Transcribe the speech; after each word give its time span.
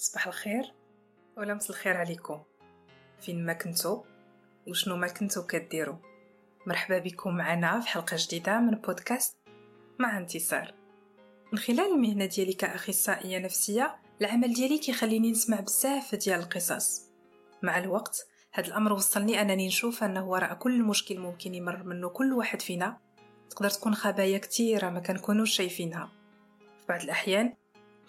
صباح 0.00 0.26
الخير. 0.26 0.74
ولا 1.36 1.54
مس 1.54 1.70
الخير 1.70 1.96
عليكم. 1.96 2.42
فين 3.20 3.46
ما 3.46 3.52
كنتو 3.52 4.04
وشنو 4.68 4.96
ما 4.96 5.08
كنتو 5.08 5.46
كديروا 5.46 5.96
مرحبا 6.66 6.98
بكم 6.98 7.36
معنا 7.36 7.80
في 7.80 7.88
حلقة 7.88 8.16
جديدة 8.18 8.60
من 8.60 8.70
بودكاست 8.70 9.36
مع 9.98 10.18
انتصار. 10.18 10.74
من 11.52 11.58
خلال 11.58 11.94
المهنة 11.94 12.26
ديالي 12.26 12.52
كاخصائيه 12.52 13.38
نفسية 13.38 13.96
العمل 14.20 14.52
ديالي 14.52 14.78
كيخليني 14.78 15.30
نسمع 15.30 15.60
بزاف 15.60 16.14
ديال 16.14 16.40
القصص. 16.40 17.02
مع 17.62 17.78
الوقت 17.78 18.26
هذا 18.52 18.66
الأمر 18.66 18.92
وصلني 18.92 19.40
أنني 19.40 19.66
نشوف 19.66 20.04
أنه 20.04 20.28
وراء 20.28 20.54
كل 20.54 20.82
مشكل 20.82 21.18
ممكن 21.18 21.54
يمر 21.54 21.82
منه 21.82 22.08
كل 22.08 22.32
واحد 22.32 22.62
فينا. 22.62 22.98
تقدر 23.50 23.70
تكون 23.70 23.94
خبايا 23.94 24.38
كتيرة 24.38 24.90
ما 24.90 25.00
كنكونوش 25.00 25.50
شايفينها. 25.50 26.12
في 26.80 26.86
بعض 26.88 27.02
الأحيان 27.02 27.59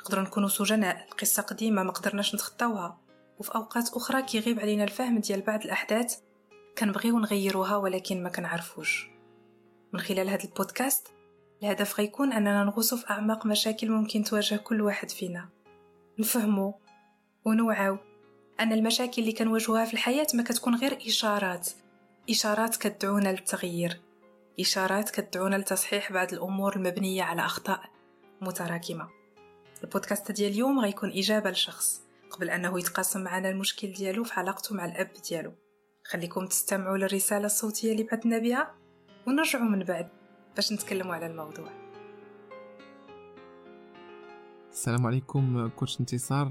نقدروا 0.01 0.23
نكونوا 0.23 0.49
سجناء. 0.49 1.07
القصة 1.11 1.43
قديمة 1.43 1.83
ما 1.83 1.91
قدرناش 1.91 2.35
نتخطاوها. 2.35 2.97
وفي 3.39 3.55
أوقات 3.55 3.89
أخرى 3.93 4.21
كيغيب 4.21 4.59
علينا 4.59 4.83
الفهم 4.83 5.19
ديال 5.19 5.41
بعض 5.41 5.63
الأحداث 5.63 6.19
كنبغيو 6.77 7.19
نغيروها 7.19 7.77
ولكن 7.77 8.23
ما 8.23 8.29
كنعرفوش. 8.29 9.09
من 9.93 9.99
خلال 9.99 10.29
هذا 10.29 10.43
البودكاست 10.43 11.07
الهدف 11.63 11.99
غيكون 11.99 12.33
أننا 12.33 12.63
نغوصو 12.63 12.97
في 12.97 13.09
أعماق 13.09 13.45
مشاكل 13.45 13.91
ممكن 13.91 14.23
تواجه 14.23 14.55
كل 14.55 14.81
واحد 14.81 15.11
فينا. 15.11 15.49
نفهمو 16.19 16.73
ونوعاو 17.45 17.97
أن 18.59 18.73
المشاكل 18.73 19.21
اللي 19.21 19.33
كنواجهوها 19.33 19.85
في 19.85 19.93
الحياة 19.93 20.27
ما 20.33 20.43
كتكون 20.43 20.75
غير 20.75 20.97
إشارات. 21.07 21.69
إشارات 22.29 22.75
كتدعونا 22.75 23.29
للتغيير. 23.29 24.01
إشارات 24.59 25.09
كتدعونا 25.09 25.55
لتصحيح 25.55 26.11
بعض 26.11 26.33
الأمور 26.33 26.75
المبنية 26.75 27.23
على 27.23 27.45
أخطاء 27.45 27.81
متراكمة. 28.41 29.20
البودكاست 29.83 30.31
ديال 30.31 30.51
اليوم 30.51 30.79
غيكون 30.79 31.09
إجابة 31.09 31.49
لشخص 31.49 32.01
قبل 32.29 32.49
أنه 32.49 32.79
يتقاسم 32.79 33.23
معنا 33.23 33.49
المشكل 33.49 33.91
ديالو 33.91 34.23
في 34.23 34.33
علاقته 34.33 34.75
مع 34.75 34.85
الأب 34.85 35.09
ديالو. 35.29 35.53
خليكم 36.03 36.45
تستمعوا 36.45 36.97
للرسالة 36.97 37.45
الصوتية 37.45 37.91
اللي 37.91 38.03
بعثنا 38.03 38.37
بها 38.37 38.73
ونرجعوا 39.27 39.65
من 39.65 39.83
بعد 39.83 40.07
باش 40.55 40.73
نتكلموا 40.73 41.15
على 41.15 41.25
الموضوع. 41.25 41.69
السلام 44.71 45.05
عليكم 45.07 45.67
كوتش 45.67 45.99
انتصار 45.99 46.47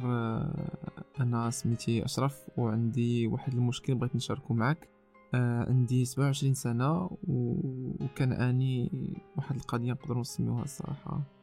أنا 1.20 1.50
سميتي 1.50 2.04
أشرف 2.04 2.38
وعندي 2.56 3.26
واحد 3.26 3.54
المشكل 3.54 3.94
بغيت 3.94 4.16
نشاركه 4.16 4.54
معك 4.54 4.88
عندي 5.34 6.04
27 6.04 6.54
سنة 6.54 7.18
وكنعاني 7.28 8.90
واحد 9.36 9.56
القضية 9.56 9.92
نقدروا 9.92 10.20
نسميوها 10.20 10.62
الصراحة. 10.62 11.39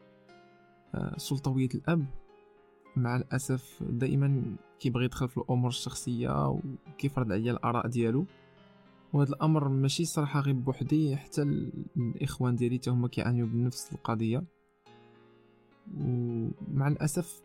سلطوية 1.18 1.70
الأب. 1.76 2.06
مع 2.96 3.16
الأسف 3.16 3.84
دائما 3.84 4.56
كيبغي 4.80 5.06
يدخل 5.06 5.30
في 5.30 5.38
الأمور 5.38 5.70
الشخصية 5.70 6.50
وكيفرض 6.50 7.32
عليا 7.32 7.52
الآراء 7.52 7.88
ديالو. 7.88 8.26
وهذا 9.14 9.30
الأمر 9.30 9.68
ماشي 9.68 10.06
صراحة 10.06 10.40
غير 10.40 10.56
بوحدي 10.56 11.18
حتى 11.18 11.42
الإخوان 11.98 12.56
ديالي 12.56 12.80
هما 12.88 13.08
كيعانيو 13.08 13.46
بنفس 13.46 13.94
القضية. 13.94 14.44
ومع 15.98 16.88
الأسف 16.88 17.42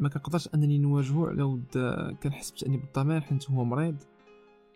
ما 0.00 0.08
كنقدرش 0.08 0.48
أنني 0.54 0.78
نواجهو 0.78 1.26
على 1.26 1.42
ود 1.42 1.78
كنحس 2.22 2.50
بتأنيب 2.50 2.80
الضمير 2.84 3.20
حيت 3.20 3.50
هو 3.50 3.64
مريض. 3.64 3.96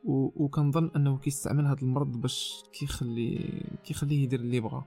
وكنظن 0.09 0.91
أنه 0.97 1.19
كيستعمل 1.19 1.67
هذا 1.67 1.83
المرض 1.83 2.21
باش 2.21 2.65
كيخلي 2.73 3.63
كيخليه 3.85 4.23
يدير 4.23 4.41
اللي 4.41 4.61
بغا 4.61 4.85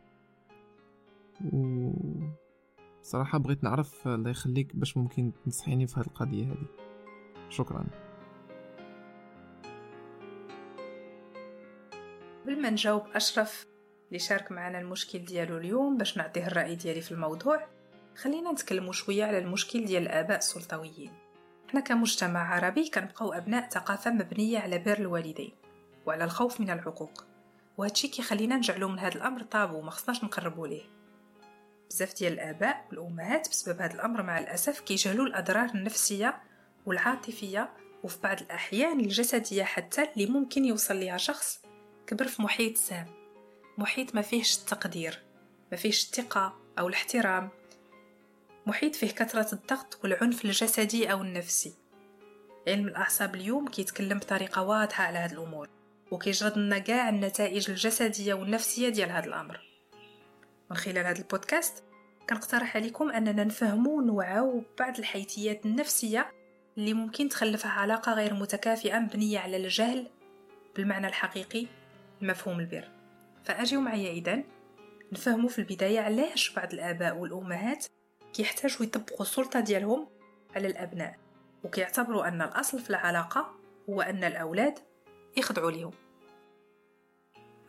صراحة 3.02 3.38
بغيت 3.38 3.64
نعرف 3.64 4.08
الله 4.08 4.30
يخليك 4.30 4.76
باش 4.76 4.98
ممكن 4.98 5.32
تنصحيني 5.46 5.88
في 5.88 6.00
هذه 6.00 6.08
القضية 6.08 6.46
هذه 6.46 6.66
شكرا. 7.50 7.86
قبل 12.44 12.62
ما 12.62 12.70
نجاوب 12.70 13.04
أشرف 13.14 13.66
اللي 14.08 14.20
شارك 14.20 14.52
معنا 14.52 14.80
المشكل 14.80 15.20
ديالو 15.20 15.58
اليوم 15.58 15.98
باش 15.98 16.18
نعطيه 16.18 16.48
الرأي 16.48 16.76
ديالي 16.76 17.02
في 17.02 17.12
الموضوع 17.12 17.68
خلينا 18.16 18.52
نتكلموا 18.52 18.94
شوية 18.94 19.26
على 19.26 19.38
المشكل 19.38 19.86
ديال 19.86 20.04
الآباء 20.04 20.38
السلطويين. 20.38 21.12
حنا 21.72 21.80
كمجتمع 21.80 22.56
عربي 22.56 22.90
كنبقاو 22.90 23.34
أبناء 23.34 23.70
ثقافة 23.70 24.12
مبنية 24.12 24.60
على 24.60 24.80
بر 24.80 24.98
الوالدين 24.98 25.52
وعلى 26.06 26.24
الخوف 26.24 26.62
من 26.62 26.70
العقوق 26.70 27.24
وهادشي 27.78 28.08
كيخلينا 28.08 28.56
نجعلو 28.56 28.88
من 28.88 29.00
هذا 29.00 29.16
الأمر 29.16 29.44
طابو 29.44 29.82
ما 29.82 29.92
خصناش 29.92 30.24
نقربوا 30.24 30.68
ليه. 30.68 30.99
بزاف 31.90 32.14
ديال 32.14 32.34
الآباء 32.34 32.86
والأمهات 32.90 33.50
بسبب 33.50 33.82
هذا 33.82 33.94
الأمر 33.94 34.24
مع 34.24 34.40
الأسف 34.40 34.80
كيجهلوا 34.80 35.26
الأضرار 35.26 35.70
النفسية 35.76 36.42
والعاطفية 36.86 37.70
وفي 38.04 38.18
بعض 38.24 38.42
الأحيان 38.42 39.00
الجسدية 39.00 39.64
حتى 39.64 40.08
اللي 40.14 40.26
ممكن 40.26 40.66
يوصل 40.66 40.96
ليها 40.96 41.18
شخص 41.18 41.62
كبر 42.08 42.28
في 42.28 42.42
محيط 42.42 42.78
سام. 42.78 43.06
محيط 43.78 44.16
ما 44.16 44.22
فيهش 44.22 44.58
التقدير 44.58 45.20
ما 45.72 45.78
فيهش 45.78 46.04
الثقة 46.04 46.60
أو 46.80 46.88
الاحترام. 46.88 47.50
محيط 48.66 48.96
فيه 48.96 49.12
كثرة 49.12 49.54
الضغط 49.54 50.00
والعنف 50.04 50.46
الجسدي 50.46 51.12
أو 51.12 51.22
النفسي. 51.22 51.74
علم 52.68 52.88
الأعصاب 52.88 53.36
اليوم 53.36 53.68
كيتكلم 53.68 54.18
بطريقة 54.18 54.62
واضحة 54.62 55.04
على 55.04 55.18
هذه 55.18 55.32
الأمور 55.32 55.70
وكيجرد 56.12 56.58
لنا 56.58 56.80
كاع 56.80 57.10
النتائج 57.10 57.70
الجسدية 57.70 58.34
والنفسية 58.34 58.90
ديال 58.90 59.12
هذا 59.12 59.26
الأمر. 59.26 59.69
من 60.72 60.78
خلال 60.78 61.06
هذا 61.06 61.18
البودكاست. 61.20 61.84
كنقترح 62.30 62.78
عليكم 62.78 63.12
أننا 63.12 63.44
نفهمو 63.44 63.98
ونوعاو 63.98 64.64
بعض 64.80 64.98
الحيثيات 65.00 65.66
النفسية 65.66 66.32
اللي 66.78 66.94
ممكن 66.94 67.30
تخلفها 67.30 67.72
علاقة 67.72 68.14
غير 68.14 68.34
متكافئة 68.34 69.00
مبنية 69.00 69.40
على 69.40 69.58
الجهل 69.58 70.08
بالمعنى 70.76 71.08
الحقيقي 71.08 71.68
لمفهوم 72.22 72.60
البر. 72.60 72.88
فأجيو 73.44 73.82
معايا 73.82 74.12
إذن 74.12 74.44
نفهمو 75.12 75.48
في 75.48 75.60
البداية 75.60 76.00
علاش 76.00 76.54
بعض 76.54 76.74
الآباء 76.74 77.18
والأمهات 77.18 77.86
كيحتاجوا 78.34 78.86
يطبقوا 78.86 79.22
السلطة 79.22 79.60
ديالهم 79.60 80.08
على 80.56 80.68
الأبناء 80.68 81.16
وكيعتبروا 81.64 82.28
أن 82.28 82.42
الأصل 82.42 82.80
في 82.80 82.90
العلاقة 82.90 83.56
هو 83.90 84.02
أن 84.02 84.24
الأولاد 84.24 84.80
يخضعوا 85.38 85.72
لهم 85.72 85.92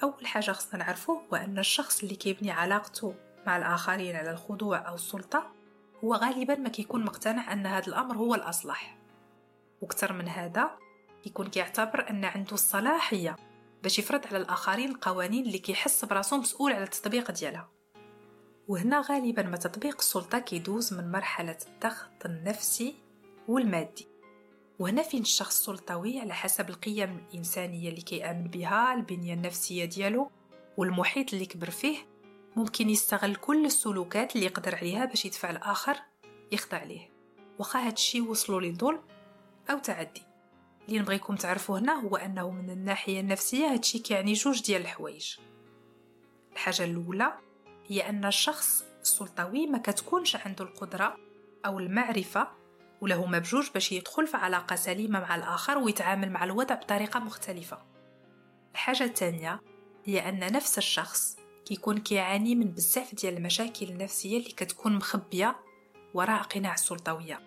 أول 0.02 0.26
حاجة 0.26 0.52
خصنا 0.52 0.84
نعرفه 0.84 1.22
هو 1.32 1.36
أن 1.36 1.58
الشخص 1.58 2.02
اللي 2.02 2.14
كيبني 2.14 2.50
علاقته 2.50 3.14
مع 3.46 3.56
الآخرين 3.56 4.16
على 4.16 4.30
الخضوع 4.30 4.88
أو 4.88 4.94
السلطة 4.94 5.52
هو 6.04 6.14
غالبا 6.14 6.54
ما 6.54 6.68
كيكون 6.68 7.04
مقتنع 7.04 7.52
أن 7.52 7.66
هذا 7.66 7.86
الأمر 7.86 8.16
هو 8.16 8.34
الأصلح. 8.34 8.96
وكتر 9.80 10.12
من 10.12 10.28
هذا 10.28 10.70
يكون 11.26 11.46
كيعتبر 11.46 12.10
أن 12.10 12.24
عنده 12.24 12.52
الصلاحية 12.52 13.36
باش 13.82 13.98
يفرض 13.98 14.26
على 14.26 14.36
الآخرين 14.38 14.90
القوانين 14.90 15.46
اللي 15.46 15.58
كيحس 15.58 16.04
براسو 16.04 16.36
مسؤول 16.36 16.72
على 16.72 16.84
التطبيق 16.84 17.30
ديالها. 17.30 17.68
وهنا 18.68 19.02
غالبا 19.10 19.42
ما 19.42 19.56
تطبيق 19.56 19.96
السلطة 19.98 20.38
كيدوز 20.38 20.94
من 20.94 21.12
مرحلة 21.12 21.58
الضغط 21.66 22.26
النفسي 22.26 22.94
والمادي. 23.48 24.09
وهنا 24.80 25.02
فين 25.02 25.20
الشخص 25.20 25.58
السلطوي 25.58 26.20
على 26.20 26.34
حسب 26.34 26.70
القيم 26.70 27.24
الإنسانية 27.28 27.88
اللي 27.88 28.00
كيآمن 28.00 28.44
بها 28.44 28.94
البنية 28.94 29.34
النفسية 29.34 29.84
ديالو 29.84 30.30
والمحيط 30.76 31.32
اللي 31.32 31.46
كبر 31.46 31.70
فيه. 31.70 31.96
ممكن 32.56 32.90
يستغل 32.90 33.34
كل 33.34 33.66
السلوكات 33.66 34.36
اللي 34.36 34.46
يقدر 34.46 34.74
عليها 34.74 35.04
باش 35.04 35.24
يدفع 35.24 35.50
الآخر 35.50 35.96
يخضع 36.52 36.82
ليه 36.82 37.10
وخا 37.58 37.86
هادشي 37.86 38.20
وصلوا 38.20 38.60
لظلم 38.60 39.00
أو 39.70 39.78
تعدي. 39.78 40.22
اللي 40.88 40.98
نبغيكم 40.98 41.36
تعرفوا 41.36 41.78
هنا 41.78 41.92
هو 41.92 42.16
أنه 42.16 42.50
من 42.50 42.70
الناحية 42.70 43.20
النفسية 43.20 43.66
هادشي 43.66 43.98
كيعني 43.98 44.32
جوج 44.32 44.62
ديال 44.62 44.80
الحوايج. 44.80 45.36
الحاجة 46.52 46.84
الأولى 46.84 47.32
هي 47.86 48.08
أن 48.08 48.24
الشخص 48.24 48.84
السلطوي 49.00 49.66
ما 49.66 49.78
كتكونش 49.78 50.36
عنده 50.36 50.64
القدرة 50.64 51.16
أو 51.66 51.78
المعرفة 51.78 52.59
وله 53.00 53.26
مبجوج 53.26 53.70
باش 53.74 53.92
يدخل 53.92 54.26
في 54.26 54.36
علاقة 54.36 54.76
سليمة 54.76 55.20
مع 55.20 55.34
الآخر 55.34 55.78
ويتعامل 55.78 56.30
مع 56.30 56.44
الوضع 56.44 56.74
بطريقة 56.74 57.20
مختلفة. 57.20 57.78
الحاجة 58.72 59.04
الثانية 59.04 59.60
هي 60.04 60.28
أن 60.28 60.52
نفس 60.52 60.78
الشخص 60.78 61.36
كيكون 61.64 61.98
كيعاني 61.98 62.54
من 62.54 62.66
بزاف 62.66 63.14
ديال 63.14 63.36
المشاكل 63.36 63.86
النفسية 63.86 64.38
اللي 64.38 64.50
كتكون 64.50 64.96
مخبية 64.96 65.56
وراء 66.14 66.42
قناع 66.42 66.74
السلطوية. 66.74 67.40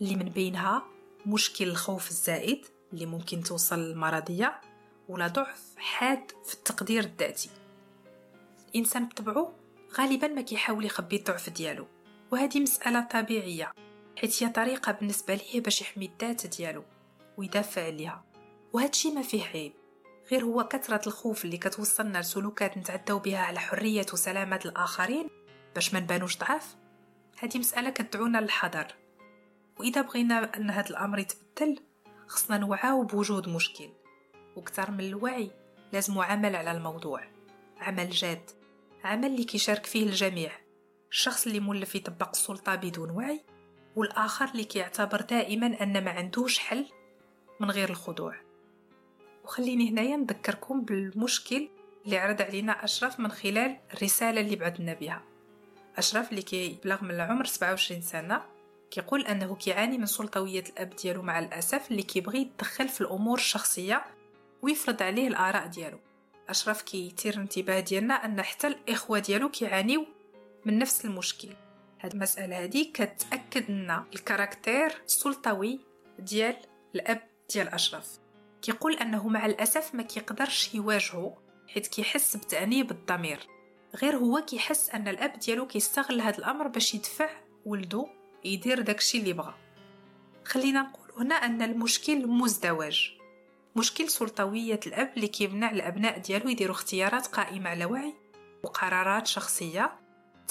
اللي 0.00 0.16
من 0.16 0.28
بينها 0.28 0.82
مشكل 1.26 1.68
الخوف 1.68 2.10
الزائد 2.10 2.66
اللي 2.92 3.06
ممكن 3.06 3.42
توصل 3.42 3.78
للمرضية 3.78 4.60
ولا 5.08 5.26
ضعف 5.26 5.74
حاد 5.76 6.32
في 6.44 6.54
التقدير 6.54 7.04
الذاتي. 7.04 7.50
الإنسان 8.68 9.06
بطبعه 9.06 9.52
غالبا 9.98 10.28
ما 10.28 10.42
كيحاول 10.42 10.84
يخبي 10.84 11.16
الضعف 11.16 11.50
ديالو 11.50 11.86
وهذه 12.30 12.60
مسألة 12.60 13.00
طبيعية. 13.00 13.72
حيت 14.22 14.42
هي 14.42 14.48
طريقة 14.48 14.92
بالنسبة 14.92 15.34
ليه 15.34 15.60
باش 15.60 15.80
يحمي 15.80 16.06
الذات 16.06 16.46
ديالو 16.46 16.84
ويدافع 17.36 17.86
عليها. 17.86 18.24
وهادشي 18.72 19.10
ما 19.10 19.22
فيه 19.22 19.44
عيب 19.44 19.72
غير 20.30 20.44
هو 20.44 20.64
كثرة 20.64 21.08
الخوف 21.08 21.44
اللي 21.44 21.56
كتوصلنا 21.56 22.18
لسلوكات 22.18 22.78
نتعداو 22.78 23.18
بها 23.18 23.38
على 23.38 23.60
حرية 23.60 24.06
وسلامة 24.12 24.60
الآخرين 24.64 25.28
باش 25.74 25.94
ما 25.94 26.00
نبانوش 26.00 26.38
ضعاف 26.38 26.76
هذه 27.38 27.58
مسألة 27.58 27.90
كتدعونا 27.90 28.38
للحذر. 28.38 28.94
وإذا 29.80 30.00
بغينا 30.00 30.56
أن 30.56 30.70
هذا 30.70 30.90
الأمر 30.90 31.18
يتبدل 31.18 31.80
خصنا 32.26 32.58
نوعاو 32.58 33.04
بوجود 33.04 33.48
مشكل. 33.48 33.90
وكثر 34.56 34.90
من 34.90 35.00
الوعي 35.00 35.50
لازم 35.92 36.18
عمل 36.18 36.56
على 36.56 36.72
الموضوع 36.72 37.24
عمل 37.78 38.10
جاد 38.10 38.50
عمل 39.04 39.26
اللي 39.26 39.44
كيشارك 39.44 39.86
فيه 39.86 40.06
الجميع. 40.06 40.52
الشخص 41.10 41.46
اللي 41.46 41.60
مولف 41.60 41.94
يطبق 41.94 42.28
السلطة 42.28 42.74
بدون 42.74 43.10
وعي 43.10 43.51
والآخر 43.96 44.44
اللي 44.44 44.64
كيعتبر 44.64 45.20
دائما 45.20 45.82
أن 45.82 46.04
ما 46.04 46.10
عندوش 46.10 46.58
حل 46.58 46.86
من 47.60 47.70
غير 47.70 47.90
الخضوع. 47.90 48.34
وخليني 49.44 49.90
هنايا 49.90 50.16
نذكركم 50.16 50.80
بالمشكل 50.80 51.68
اللي 52.04 52.18
عرض 52.18 52.42
علينا 52.42 52.84
أشرف 52.84 53.20
من 53.20 53.30
خلال 53.30 53.76
الرسالة 53.94 54.40
اللي 54.40 54.56
بعثنا 54.56 54.94
بها. 54.94 55.22
أشرف 55.96 56.30
اللي 56.30 56.42
كيبلغ 56.42 57.04
من 57.04 57.10
العمر 57.10 57.44
27 57.44 58.02
سنة 58.02 58.42
كيقول 58.90 59.26
أنه 59.26 59.54
كيعاني 59.54 59.98
من 59.98 60.06
سلطوية 60.06 60.64
الأب 60.68 60.96
ديالو 60.96 61.22
مع 61.22 61.38
الأسف 61.38 61.90
اللي 61.90 62.02
كيبغي 62.02 62.40
يتدخل 62.40 62.88
في 62.88 63.00
الأمور 63.00 63.38
الشخصية 63.38 64.04
ويفرض 64.62 65.02
عليه 65.02 65.28
الآراء 65.28 65.66
ديالو. 65.66 65.98
أشرف 66.48 66.82
كيثير 66.82 67.34
الانتباه 67.34 67.80
ديالنا 67.80 68.14
أن 68.14 68.42
حتى 68.42 68.66
الإخوة 68.66 69.18
ديالو 69.18 69.48
كيعانيو 69.48 70.06
من 70.64 70.78
نفس 70.78 71.04
المشكل. 71.04 71.48
هاد 72.02 72.12
المسألة 72.12 72.62
هادي 72.62 72.84
كتأكد 72.84 73.70
لنا 73.70 74.04
الكاركتير 74.14 75.02
السلطوي 75.06 75.80
ديال 76.18 76.56
الأب 76.94 77.22
ديال 77.50 77.68
أشرف. 77.68 78.18
كيقول 78.62 78.94
أنه 78.94 79.28
مع 79.28 79.46
الأسف 79.46 79.94
ما 79.94 80.02
كيقدرش 80.02 80.74
يواجهه 80.74 81.36
حيت 81.68 81.86
كيحس 81.86 82.36
بتأنيب 82.36 82.90
الضمير. 82.90 83.46
غير 83.96 84.16
هو 84.16 84.40
كيحس 84.40 84.90
أن 84.90 85.08
الأب 85.08 85.38
ديالو 85.38 85.66
كيستغل 85.66 86.20
هاد 86.20 86.38
الأمر 86.38 86.68
باش 86.68 86.94
يدفع 86.94 87.30
ولدو 87.66 88.08
يدير 88.44 88.80
داكشي 88.80 89.18
اللي 89.18 89.32
بغا. 89.32 89.54
خلينا 90.44 90.82
نقول 90.82 91.10
هنا 91.18 91.34
أن 91.34 91.62
المشكل 91.62 92.26
مزدوج. 92.26 93.10
مشكل 93.76 94.08
سلطوية 94.08 94.80
الأب 94.86 95.12
اللي 95.16 95.28
كيمنع 95.28 95.70
الأبناء 95.70 96.18
ديالو 96.18 96.48
يديروا 96.48 96.74
اختيارات 96.74 97.26
قائمة 97.26 97.70
على 97.70 97.84
وعي 97.84 98.14
وقرارات 98.62 99.26
شخصية 99.26 100.01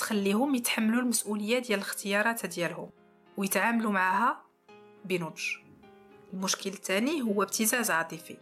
تخليهم 0.02 0.56
يتحملوا 0.56 1.02
المسؤولية 1.02 1.60
ديال 1.60 1.80
الاختيارات 1.80 2.46
ديالهم 2.46 2.90
ويتعاملوا 3.38 3.92
معها 3.92 4.42
بنضج. 5.06 5.44
المشكل 6.34 6.70
الثاني 6.70 7.22
هو 7.22 7.44
ابتزاز 7.44 7.92
عاطفي. 7.92 8.38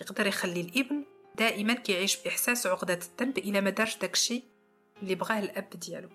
يقدر 0.00 0.26
يخلي 0.26 0.60
الابن 0.60 1.04
دائما 1.38 1.74
كيعيش 1.74 2.22
بإحساس 2.22 2.66
عقدة 2.66 2.94
الذنب 2.94 3.38
إلى 3.38 3.60
ما 3.60 3.70
دارش 3.70 3.96
داكشي 3.98 4.44
اللي 5.02 5.14
بغاه 5.14 5.38
الأب 5.38 5.70
ديالو. 5.70 6.08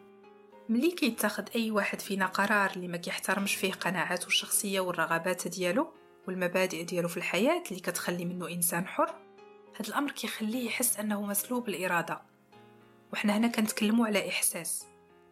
ملي 0.69 0.91
كيتاخد 0.91 1.49
أي 1.55 1.71
واحد 1.71 2.01
فينا 2.01 2.25
قرار 2.25 2.71
اللي 2.75 2.87
ما 2.87 2.97
كيحترمش 2.97 3.55
فيه 3.55 3.71
قناعاته 3.71 4.27
الشخصية 4.27 4.79
والرغبات 4.79 5.47
ديالو 5.47 5.93
والمبادئ 6.27 6.83
ديالو 6.83 7.07
في 7.07 7.17
الحياة 7.17 7.63
اللي 7.71 7.79
كتخلي 7.79 8.25
منه 8.25 8.49
إنسان 8.49 8.87
حر 8.87 9.15
هذا 9.79 9.89
الأمر 9.89 10.11
كيخليه 10.11 10.65
يحس 10.65 10.99
أنه 10.99 11.21
مسلوب 11.21 11.69
الإرادة. 11.69 12.21
وحنا 13.13 13.37
هنا 13.37 13.47
كنتكلموا 13.47 14.07
على 14.07 14.29
إحساس. 14.29 14.88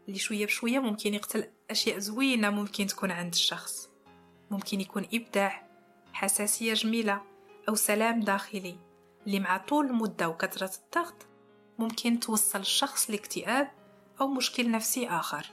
اللي 0.07 0.19
شوية 0.19 0.45
بشوية 0.45 0.79
ممكن 0.79 1.13
يقتل 1.13 1.47
أشياء 1.71 1.99
زوينة 1.99 2.49
ممكن 2.49 2.87
تكون 2.87 3.11
عند 3.11 3.33
الشخص. 3.33 3.89
ممكن 4.51 4.81
يكون 4.81 5.07
إبداع 5.13 5.67
حساسية 6.13 6.73
جميلة 6.73 7.21
أو 7.69 7.75
سلام 7.75 8.19
داخلي. 8.19 8.77
اللي 9.27 9.39
مع 9.39 9.57
طول 9.57 9.85
المدة 9.85 10.29
وكثرة 10.29 10.71
الضغط 10.85 11.25
ممكن 11.79 12.19
توصل 12.19 12.59
الشخص 12.59 13.09
لاكتئاب 13.09 13.71
أو 14.21 14.27
مشكل 14.27 14.71
نفسي 14.71 15.07
آخر. 15.07 15.45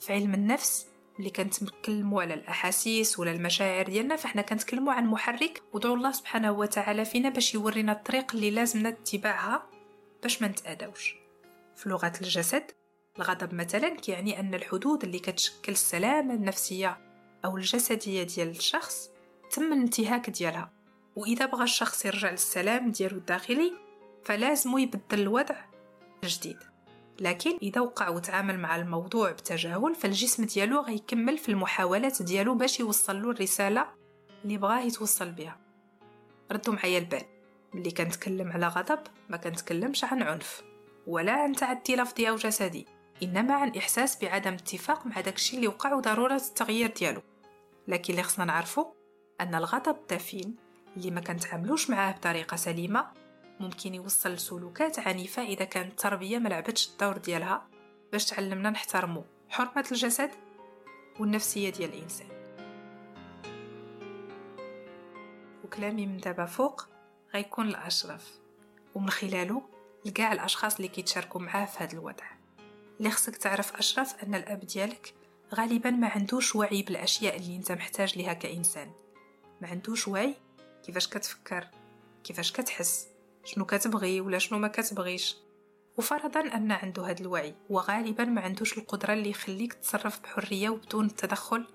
في 0.00 0.12
علم 0.12 0.34
النفس 0.34 0.86
اللي 1.18 1.30
كنتكلموا 1.30 2.22
على 2.22 2.34
الأحاسيس 2.34 3.18
ولا 3.18 3.32
المشاعر 3.32 3.86
ديالنا 3.86 4.16
فإحنا 4.16 4.42
كنتكلموا 4.42 4.92
عن 4.92 5.06
محرك. 5.06 5.62
ودعو 5.72 5.94
الله 5.94 6.12
سبحانه 6.12 6.52
وتعالى 6.52 7.04
فينا 7.04 7.28
باش 7.28 7.54
يورينا 7.54 7.92
الطريق 7.92 8.34
اللي 8.34 8.50
لازمنا 8.50 8.88
اتباعها 8.88 9.66
باش 10.22 10.42
ما 10.42 10.48
نتآداوش. 10.48 11.14
في 11.76 11.88
لغة 11.88 12.12
الجسد 12.20 12.70
الغضب 13.18 13.54
مثلا 13.54 13.88
كيعني 13.88 14.40
أن 14.40 14.54
الحدود 14.54 15.04
اللي 15.04 15.18
كتشكل 15.18 15.72
السلامه 15.72 16.34
النفسية 16.34 16.98
أو 17.44 17.56
الجسدية 17.56 18.22
ديال 18.22 18.48
الشخص 18.48 19.10
تم 19.50 19.72
الانتهاك 19.72 20.30
ديالها. 20.30 20.72
وإذا 21.16 21.46
بغى 21.46 21.64
الشخص 21.64 22.04
يرجع 22.04 22.30
للسلام 22.30 22.90
ديالو 22.90 23.16
الداخلي 23.16 23.72
فلازم 24.24 24.78
يبدل 24.78 25.20
الوضع 25.20 25.56
الجديد 26.24 26.56
لكن 27.20 27.58
إذا 27.62 27.80
وقع 27.80 28.08
وتعامل 28.08 28.58
مع 28.58 28.76
الموضوع 28.76 29.32
بتجاهل 29.32 29.94
فالجسم 29.94 30.44
ديالو 30.44 30.80
غيكمل 30.80 31.38
في 31.38 31.48
المحاولات 31.48 32.22
ديالو 32.22 32.54
باش 32.54 32.80
يوصل 32.80 33.22
له 33.22 33.30
الرسالة 33.30 33.86
اللي 34.44 34.56
بغاه 34.56 34.80
يتوصل 34.80 35.30
بها. 35.30 35.58
ردوا 36.52 36.74
معايا 36.74 36.98
البال. 36.98 37.22
ملي 37.74 37.90
كنتكلم 37.90 38.52
على 38.52 38.68
غضب 38.68 39.00
ما 39.28 39.36
كنتكلمش 39.36 40.04
عن 40.04 40.22
عنف 40.22 40.62
ولا 41.06 41.32
عن 41.32 41.52
تعدي 41.52 41.96
لفظي 41.96 42.28
أو 42.28 42.36
جسدي. 42.36 42.86
إنما 43.22 43.54
عن 43.54 43.72
احساس 43.76 44.24
بعدم 44.24 44.52
اتفاق 44.52 45.06
مع 45.06 45.20
داكشي 45.20 45.56
اللي 45.56 45.68
وقع 45.68 45.94
وضروره 45.94 46.36
التغيير 46.36 46.90
ديالو. 46.90 47.22
لكن 47.88 48.12
اللي 48.12 48.22
خصنا 48.22 48.44
نعرفو 48.44 48.86
أن 49.40 49.54
الغضب 49.54 49.96
الدفين 49.96 50.56
اللي 50.96 51.10
ما 51.10 51.20
كنتعاملوش 51.20 51.90
معاه 51.90 52.12
بطريقة 52.12 52.56
سليمة 52.56 53.06
ممكن 53.60 53.94
يوصل 53.94 54.30
لسلوكات 54.30 54.98
عنيفة 54.98 55.42
إذا 55.42 55.64
كانت 55.64 55.90
التربية 55.90 56.38
ما 56.38 56.48
لعبتش 56.48 56.88
الدور 56.88 57.16
ديالها 57.16 57.66
باش 58.12 58.24
تعلمنا 58.24 58.70
نحترمو 58.70 59.24
حرمة 59.48 59.86
الجسد 59.92 60.30
والنفسية 61.20 61.70
ديال 61.70 61.94
الإنسان. 61.94 62.28
وكلامي 65.64 66.06
من 66.06 66.16
دابا 66.16 66.46
فوق 66.46 66.88
غيكون 67.34 67.68
الأشرف 67.68 68.30
ومن 68.94 69.10
خلاله 69.10 69.62
لكاع 70.04 70.32
الأشخاص 70.32 70.76
اللي 70.76 70.88
كيتشاركوا 70.88 71.40
معاه 71.40 71.66
في 71.66 71.84
هذا 71.84 71.92
الوضع. 71.92 72.41
اللي 73.02 73.14
خصك 73.14 73.36
تعرف 73.36 73.76
أشرف 73.76 74.24
أن 74.24 74.34
الأب 74.34 74.60
ديالك 74.60 75.14
غالبا 75.54 75.90
ما 75.90 76.08
عندوش 76.08 76.56
وعي 76.56 76.82
بالأشياء 76.82 77.36
اللي 77.36 77.56
أنت 77.56 77.72
محتاج 77.72 78.18
لها 78.18 78.32
كإنسان. 78.32 78.92
ما 79.60 79.68
عندوش 79.68 80.08
وعي؟ 80.08 80.34
كيفاش 80.86 81.08
كتفكر؟ 81.08 81.68
كيفاش 82.24 82.52
كتحس؟ 82.52 83.06
شنو 83.44 83.64
كتبغي 83.64 84.20
ولا 84.20 84.38
شنو 84.38 84.58
ما 84.58 84.68
كتبغيش؟ 84.68 85.36
وفرضا 85.96 86.40
أن 86.40 86.72
عنده 86.72 87.06
هذا 87.06 87.20
الوعي 87.20 87.54
وغالبا 87.70 88.24
ما 88.24 88.40
عندوش 88.40 88.78
القدرة 88.78 89.12
اللي 89.12 89.30
يخليك 89.30 89.72
تتصرف 89.72 90.20
بحرية 90.20 90.70
وبدون 90.70 91.06
التدخل 91.06 91.66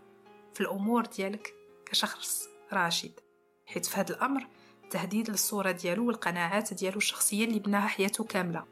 في 0.54 0.62
الأمور 0.62 1.06
ديالك 1.06 1.54
كشخص 1.86 2.48
راشد. 2.74 3.20
حيت 3.66 3.86
في 3.86 3.98
هذا 3.98 4.16
الأمر 4.16 4.48
تهديد 4.90 5.30
للصورة 5.30 5.72
ديالو 5.72 6.08
والقناعات 6.08 6.74
ديالو 6.74 6.98
الشخصية 6.98 7.46
اللي 7.46 7.60
بناها 7.60 7.88
حياته 7.88 8.24
كاملة. 8.24 8.66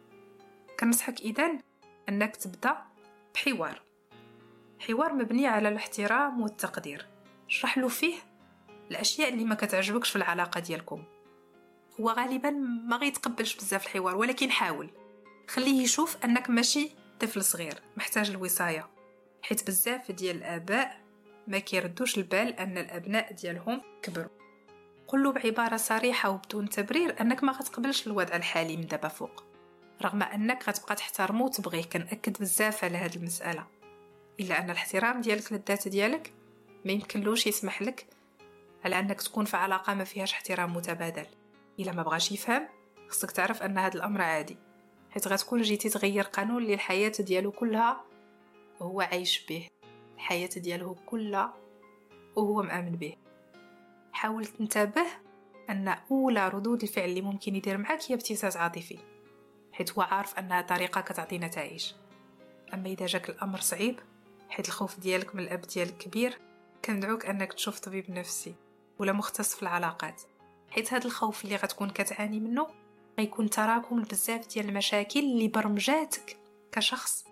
كنصحك 0.80 1.22
اذا 1.22 1.52
أنك 2.10 2.36
تبدأ 2.36 2.78
بحوار. 3.36 3.82
حوار 4.80 5.14
مبني 5.14 5.48
على 5.48 5.70
الاحترام 5.70 6.42
والتقدير. 6.42 7.06
اشرح 7.50 7.78
له 7.78 7.88
فيه 7.88 8.16
الأشياء 8.92 9.30
اللي 9.30 9.46
ما 9.46 9.56
كتعجبكش 9.56 10.10
في 10.10 10.16
العلاقة 10.16 10.60
ديالكم. 10.60 11.04
هو 12.00 12.10
غالبا 12.10 12.50
ما 12.86 12.98
غيتقبلش 12.98 13.56
بزاف 13.56 13.86
الحوار 13.86 14.16
ولكن 14.16 14.52
حاول. 14.52 14.90
خليه 15.48 15.84
يشوف 15.84 16.18
أنك 16.26 16.50
ماشي 16.50 16.92
طفل 17.20 17.44
صغير 17.44 17.82
محتاج 17.98 18.30
الوصاية. 18.30 18.88
حيت 19.42 19.68
بزاف 19.68 20.12
ديال 20.12 20.38
الآباء 20.38 21.02
ما 21.48 21.60
كيردوش 21.60 22.18
البال 22.18 22.60
أن 22.60 22.78
الأبناء 22.78 23.34
ديالهم 23.34 23.82
كبروا. 24.02 24.30
قل 25.08 25.32
بعبارة 25.32 25.78
صريحة 25.78 26.30
وبدون 26.30 26.70
تبرير 26.70 27.22
أنك 27.22 27.44
ما 27.44 27.52
غتقبلش 27.52 28.08
الوضع 28.08 28.36
الحالي 28.36 28.78
من 28.78 28.88
دابا 28.88 29.08
فوق. 29.08 29.44
رغم 30.02 30.24
أنك 30.24 30.70
غتبقى 30.70 30.96
تحترمو 30.96 31.46
وتبغيه 31.46 31.84
كنأكد 31.84 32.38
بزاف 32.40 32.84
على 32.84 32.98
هاد 32.98 33.16
المسألة. 33.16 33.68
إلا 34.40 34.60
أن 34.60 34.70
الاحترام 34.70 35.22
ديالك 35.22 35.52
للذات 35.52 35.88
ديالك 35.88 36.34
ما 36.86 36.92
يمكنلوش 36.92 37.48
يسمح 37.48 37.82
لك 37.82 38.08
على 38.86 39.00
أنك 39.00 39.22
تكون 39.22 39.46
في 39.46 39.58
علاقة 39.58 39.94
ما 39.94 40.04
فيهاش 40.04 40.34
احترام 40.34 40.74
متبادل. 40.74 41.26
إلا 41.80 41.92
ما 41.92 42.04
بغاش 42.04 42.32
يفهم 42.32 42.68
خصك 43.10 43.32
تعرف 43.32 43.64
أن 43.64 43.78
هذا 43.78 43.96
الأمر 43.96 44.22
عادي. 44.22 44.58
حيت 45.12 45.28
غتكون 45.28 45.62
جيتي 45.62 45.90
تغير 45.90 46.24
قانون 46.24 46.64
اللي 46.64 46.74
الحياة 46.74 47.14
ديالو 47.20 47.52
كلها 47.52 48.02
هو 48.82 49.02
عايش 49.02 49.46
به. 49.46 49.68
الحياة 50.16 50.50
ديالو 50.58 50.96
كلها 51.06 51.54
وهو 52.36 52.64
مآمن 52.64 52.92
به. 52.92 53.16
حاول 54.12 54.46
تنتبه 54.46 55.06
أن 55.70 55.96
اولى 56.12 56.50
ردود 56.50 56.82
الفعل 56.82 57.10
اللي 57.10 57.22
ممكن 57.22 57.56
يدير 57.56 57.78
معاك 57.78 58.00
هي 58.12 58.16
ابتزاز 58.16 58.58
عاطفي. 58.58 59.15
حيت 59.76 59.92
هو 59.92 60.02
عارف 60.02 60.40
انها 60.40 60.62
طريقة 60.62 61.02
كتعطي 61.02 61.38
نتائج. 61.38 61.94
أما 62.74 62.90
إذا 62.90 63.06
جاك 63.06 63.30
الأمر 63.30 63.60
صعيب 63.60 64.00
حيت 64.50 64.68
الخوف 64.68 65.00
ديالك 65.00 65.36
من 65.36 65.44
الأب 65.44 65.62
ديالك 65.62 65.98
كبير 65.98 66.38
كندعوك 66.86 67.26
أنك 67.26 67.54
تشوف 67.54 67.80
طبيب 67.80 68.12
نفسي 68.12 68.56
ولا 69.00 69.14
مختص 69.14 69.56
في 69.56 69.64
العلاقات. 69.64 70.22
حيت 70.70 70.94
هذا 70.94 71.06
الخوف 71.06 71.46
اللي 71.46 71.56
غتكون 71.56 71.90
كتعاني 71.90 72.40
منه 72.40 72.68
غيكون 73.20 73.50
تراكم 73.50 74.02
بزاف 74.02 74.48
ديال 74.48 74.70
المشاكل 74.70 75.20
اللي 75.20 75.48
برمجاتك 75.48 76.38
كشخص. 76.72 77.26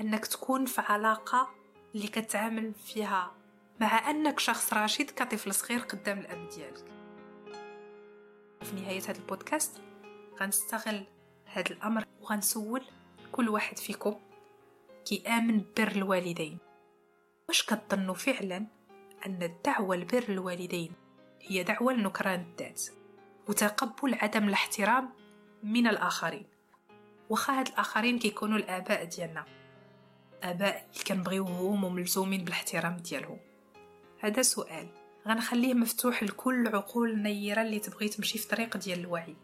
أنك 0.00 0.26
تكون 0.26 0.66
في 0.66 0.80
علاقة 0.80 1.48
اللي 1.94 2.08
كتعامل 2.08 2.72
فيها 2.74 3.32
مع 3.80 4.10
أنك 4.10 4.40
شخص 4.40 4.72
راشد 4.72 5.10
كطفل 5.10 5.54
صغير 5.54 5.80
قدام 5.80 6.18
الأب 6.18 6.48
ديالك. 6.48 6.84
في 8.62 8.72
نهاية 8.74 9.00
هذا 9.00 9.18
البودكاست 9.18 9.80
غنستغل 10.40 11.06
هذا 11.56 11.70
الأمر. 11.70 12.04
وغنسول 12.20 12.84
كل 13.32 13.48
واحد 13.48 13.78
فيكم 13.78 14.14
كيامن 15.04 15.64
بر 15.76 15.88
الوالدين. 15.88 16.58
واش 17.48 17.62
كتظنوا 17.62 18.14
فعلا 18.14 18.66
أن 19.26 19.42
الدعوة 19.42 19.96
لبر 19.96 20.24
الوالدين 20.28 20.92
هي 21.42 21.62
دعوة 21.62 21.92
لنكران 21.92 22.40
الذات 22.40 22.82
وتقبل 23.48 24.14
عدم 24.14 24.48
الاحترام 24.48 25.10
من 25.62 25.86
الآخرين؟ 25.86 26.46
واخا 27.30 27.60
هاد 27.60 27.68
الآخرين 27.68 28.18
كيكونوا 28.18 28.58
الآباء 28.58 29.04
ديالنا. 29.04 29.44
آباء 30.42 30.88
اللي 30.92 31.04
كنبغيوهم 31.04 31.84
وملزومين 31.84 32.44
بالاحترام 32.44 32.96
ديالهم. 32.96 33.38
هذا 34.20 34.42
سؤال. 34.42 34.88
غنخليه 35.28 35.74
مفتوح 35.74 36.22
لكل 36.22 36.68
عقول 36.68 37.10
النيره 37.10 37.62
اللي 37.62 37.78
تبغي 37.78 38.08
تمشي 38.08 38.38
في 38.38 38.48
طريق 38.48 38.76
ديال 38.76 39.00
الوعي. 39.00 39.36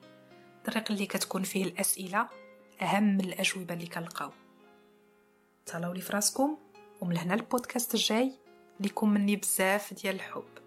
الطريق 0.62 0.90
اللي 0.90 1.06
كتكون 1.06 1.42
فيه 1.42 1.64
الأسئلة 1.64 2.28
أهم 2.82 3.02
من 3.02 3.20
الأجوبة 3.20 3.74
اللي 3.74 3.86
كنلقاو. 3.86 4.30
تهلاو 5.66 5.92
لي 5.92 6.00
فراسكم 6.00 6.56
ومن 7.00 7.16
هنا 7.16 7.34
البودكاست 7.34 7.94
الجاي 7.94 8.32
ليكم 8.80 9.10
مني 9.10 9.36
بزاف 9.36 9.94
ديال 9.94 10.14
الحب. 10.14 10.61